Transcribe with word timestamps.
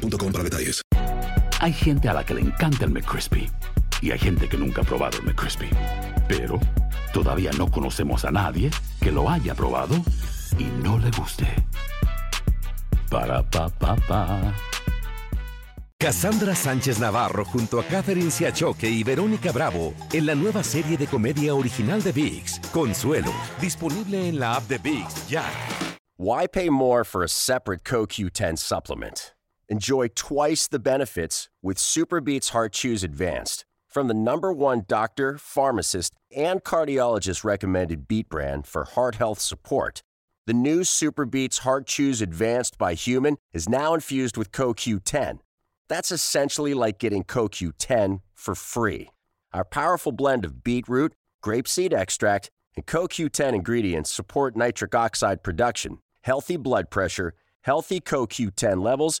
para 0.00 0.44
detalles. 0.44 0.82
Hay 1.60 1.72
gente 1.72 2.08
a 2.08 2.14
la 2.14 2.24
que 2.24 2.34
le 2.34 2.40
encanta 2.40 2.84
el 2.84 2.90
McCrispy 2.90 3.50
y 4.00 4.10
hay 4.12 4.18
gente 4.18 4.48
que 4.48 4.56
nunca 4.56 4.82
ha 4.82 4.84
probado 4.84 5.18
el 5.18 5.24
McCrispy. 5.24 5.68
Pero 6.28 6.58
todavía 7.12 7.50
no 7.58 7.70
conocemos 7.70 8.24
a 8.24 8.30
nadie 8.30 8.70
que 9.00 9.12
lo 9.12 9.28
haya 9.28 9.54
probado 9.54 9.96
y 10.58 10.64
no 10.82 10.98
le 10.98 11.10
guste. 11.10 11.46
Para 13.10 13.42
pa 13.42 13.68
pa 13.68 13.96
pa. 13.96 14.54
Cassandra 15.98 16.54
Sánchez 16.54 16.98
Navarro 16.98 17.44
junto 17.44 17.78
a 17.78 17.84
Catherine 17.84 18.30
Siachoque 18.30 18.88
y 18.88 19.02
Verónica 19.02 19.52
Bravo 19.52 19.92
en 20.14 20.24
la 20.24 20.34
nueva 20.34 20.62
serie 20.62 20.96
de 20.96 21.06
comedia 21.06 21.54
original 21.54 22.02
de 22.02 22.12
VIX, 22.12 22.58
Consuelo, 22.72 23.32
disponible 23.60 24.28
en 24.28 24.40
la 24.40 24.54
app 24.54 24.66
de 24.66 24.78
VIX 24.78 25.28
ya. 25.28 25.44
Why 26.16 26.46
pay 26.46 26.70
more 26.70 27.04
for 27.04 27.22
a 27.22 27.28
separate 27.28 27.82
CoQ10 27.84 28.58
supplement? 28.58 29.34
Enjoy 29.70 30.08
twice 30.16 30.66
the 30.66 30.80
benefits 30.80 31.48
with 31.62 31.76
Superbeats 31.76 32.50
Heart 32.50 32.72
Chews 32.72 33.04
Advanced 33.04 33.64
from 33.86 34.08
the 34.08 34.14
number 34.14 34.52
one 34.52 34.82
doctor, 34.88 35.38
pharmacist, 35.38 36.12
and 36.34 36.64
cardiologist 36.64 37.44
recommended 37.44 38.08
beat 38.08 38.28
brand 38.28 38.66
for 38.66 38.82
heart 38.82 39.14
health 39.14 39.38
support. 39.38 40.02
The 40.48 40.54
new 40.54 40.80
Superbeats 40.80 41.60
Heart 41.60 41.86
Chews 41.86 42.20
Advanced 42.20 42.78
by 42.78 42.94
Human 42.94 43.36
is 43.52 43.68
now 43.68 43.94
infused 43.94 44.36
with 44.36 44.50
CoQ10. 44.50 45.38
That's 45.88 46.10
essentially 46.10 46.74
like 46.74 46.98
getting 46.98 47.22
CoQ10 47.22 48.22
for 48.34 48.56
free. 48.56 49.10
Our 49.52 49.64
powerful 49.64 50.10
blend 50.10 50.44
of 50.44 50.64
beetroot, 50.64 51.12
grapeseed 51.44 51.92
extract, 51.92 52.50
and 52.74 52.86
CoQ10 52.86 53.52
ingredients 53.52 54.10
support 54.10 54.56
nitric 54.56 54.96
oxide 54.96 55.44
production, 55.44 55.98
healthy 56.22 56.56
blood 56.56 56.90
pressure, 56.90 57.34
healthy 57.62 58.00
CoQ10 58.00 58.82
levels, 58.82 59.20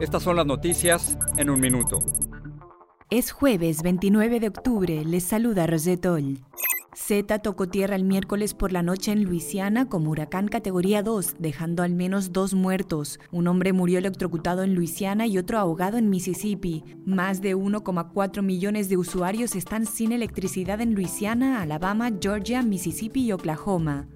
Estas 0.00 0.22
son 0.22 0.36
las 0.36 0.46
noticias 0.46 1.18
en 1.36 1.50
un 1.50 1.58
minuto. 1.58 1.98
Es 3.10 3.32
jueves 3.32 3.82
29 3.82 4.38
de 4.38 4.48
octubre, 4.48 5.04
les 5.04 5.24
saluda 5.24 5.66
Rosetol. 5.66 6.38
Z 6.94 7.38
tocó 7.40 7.68
tierra 7.68 7.96
el 7.96 8.04
miércoles 8.04 8.54
por 8.54 8.70
la 8.70 8.82
noche 8.82 9.10
en 9.10 9.24
Luisiana 9.24 9.88
como 9.88 10.10
huracán 10.10 10.46
categoría 10.46 11.02
2, 11.02 11.36
dejando 11.40 11.82
al 11.82 11.94
menos 11.94 12.32
dos 12.32 12.54
muertos. 12.54 13.18
Un 13.32 13.48
hombre 13.48 13.72
murió 13.72 13.98
electrocutado 13.98 14.62
en 14.62 14.74
Luisiana 14.74 15.26
y 15.26 15.36
otro 15.36 15.58
ahogado 15.58 15.96
en 15.96 16.10
Mississippi. 16.10 16.84
Más 17.04 17.40
de 17.40 17.56
1,4 17.56 18.42
millones 18.42 18.88
de 18.88 18.98
usuarios 18.98 19.56
están 19.56 19.84
sin 19.86 20.12
electricidad 20.12 20.80
en 20.80 20.94
Luisiana, 20.94 21.60
Alabama, 21.60 22.10
Georgia, 22.20 22.62
Mississippi 22.62 23.24
y 23.24 23.32
Oklahoma. 23.32 24.06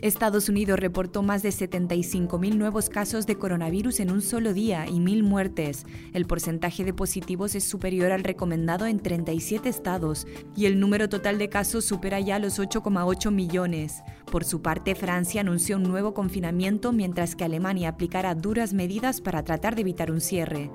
Estados 0.00 0.48
Unidos 0.48 0.78
reportó 0.78 1.22
más 1.22 1.42
de 1.42 1.48
75.000 1.48 2.54
nuevos 2.54 2.88
casos 2.88 3.26
de 3.26 3.36
coronavirus 3.36 4.00
en 4.00 4.12
un 4.12 4.22
solo 4.22 4.54
día 4.54 4.86
y 4.86 5.00
1.000 5.00 5.22
muertes. 5.22 5.86
El 6.12 6.26
porcentaje 6.26 6.84
de 6.84 6.94
positivos 6.94 7.54
es 7.56 7.64
superior 7.64 8.12
al 8.12 8.22
recomendado 8.22 8.86
en 8.86 9.00
37 9.00 9.68
estados 9.68 10.26
y 10.56 10.66
el 10.66 10.78
número 10.78 11.08
total 11.08 11.38
de 11.38 11.48
casos 11.48 11.84
supera 11.84 12.20
ya 12.20 12.38
los 12.38 12.60
8,8 12.60 13.32
millones. 13.32 14.02
Por 14.30 14.44
su 14.44 14.62
parte, 14.62 14.94
Francia 14.94 15.40
anunció 15.40 15.76
un 15.76 15.82
nuevo 15.82 16.14
confinamiento 16.14 16.92
mientras 16.92 17.34
que 17.34 17.44
Alemania 17.44 17.88
aplicará 17.88 18.34
duras 18.34 18.72
medidas 18.72 19.20
para 19.20 19.42
tratar 19.42 19.74
de 19.74 19.80
evitar 19.80 20.10
un 20.10 20.20
cierre. 20.20 20.70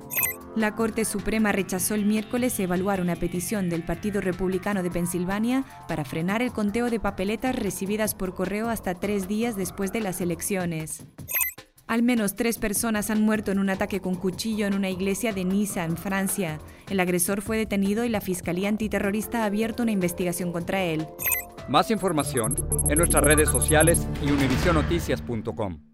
La 0.56 0.76
Corte 0.76 1.04
Suprema 1.04 1.50
rechazó 1.50 1.96
el 1.96 2.06
miércoles 2.06 2.60
evaluar 2.60 3.00
una 3.00 3.16
petición 3.16 3.68
del 3.68 3.82
Partido 3.82 4.20
Republicano 4.20 4.84
de 4.84 4.90
Pensilvania 4.90 5.64
para 5.88 6.04
frenar 6.04 6.42
el 6.42 6.52
conteo 6.52 6.90
de 6.90 7.00
papeletas 7.00 7.56
recibidas 7.56 8.14
por 8.14 8.34
correo 8.34 8.68
hasta 8.68 8.94
tres 8.94 9.26
días 9.26 9.56
después 9.56 9.92
de 9.92 10.00
las 10.00 10.20
elecciones. 10.20 11.04
Al 11.88 12.04
menos 12.04 12.36
tres 12.36 12.58
personas 12.58 13.10
han 13.10 13.20
muerto 13.20 13.50
en 13.50 13.58
un 13.58 13.68
ataque 13.68 14.00
con 14.00 14.14
cuchillo 14.14 14.66
en 14.66 14.74
una 14.74 14.90
iglesia 14.90 15.32
de 15.32 15.44
Niza, 15.44 15.84
en 15.84 15.96
Francia. 15.96 16.60
El 16.88 17.00
agresor 17.00 17.42
fue 17.42 17.58
detenido 17.58 18.04
y 18.04 18.08
la 18.08 18.20
Fiscalía 18.20 18.68
Antiterrorista 18.68 19.42
ha 19.42 19.46
abierto 19.46 19.82
una 19.82 19.92
investigación 19.92 20.52
contra 20.52 20.84
él. 20.84 21.04
Más 21.68 21.90
información 21.90 22.54
en 22.88 22.98
nuestras 22.98 23.24
redes 23.24 23.48
sociales 23.48 24.06
y 24.24 24.30
univisionoticias.com. 24.30 25.93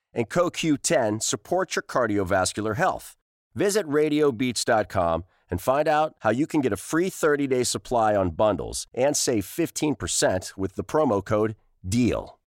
and 0.13 0.29
CoQ10 0.29 1.21
support 1.21 1.75
your 1.75 1.83
cardiovascular 1.83 2.75
health. 2.75 3.15
Visit 3.55 3.87
radiobeats.com 3.87 5.25
and 5.49 5.61
find 5.61 5.87
out 5.87 6.15
how 6.19 6.29
you 6.29 6.47
can 6.47 6.61
get 6.61 6.73
a 6.73 6.77
free 6.77 7.09
30 7.09 7.47
day 7.47 7.63
supply 7.63 8.15
on 8.15 8.31
bundles 8.31 8.87
and 8.93 9.15
save 9.15 9.45
15% 9.45 10.57
with 10.57 10.75
the 10.75 10.83
promo 10.83 11.23
code 11.23 11.55
DEAL. 11.87 12.39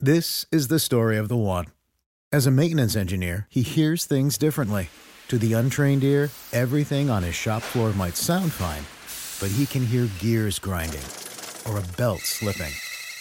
This 0.00 0.44
is 0.52 0.68
the 0.68 0.78
story 0.78 1.16
of 1.16 1.28
the 1.28 1.36
one. 1.36 1.66
As 2.32 2.46
a 2.46 2.50
maintenance 2.50 2.96
engineer, 2.96 3.46
he 3.48 3.62
hears 3.62 4.04
things 4.04 4.36
differently. 4.36 4.90
To 5.28 5.38
the 5.38 5.54
untrained 5.54 6.04
ear, 6.04 6.30
everything 6.52 7.08
on 7.08 7.22
his 7.22 7.34
shop 7.34 7.62
floor 7.62 7.92
might 7.92 8.16
sound 8.16 8.52
fine, 8.52 8.84
but 9.40 9.54
he 9.56 9.64
can 9.64 9.86
hear 9.86 10.08
gears 10.18 10.58
grinding 10.58 11.02
or 11.68 11.78
a 11.78 11.96
belt 11.96 12.20
slipping. 12.20 12.72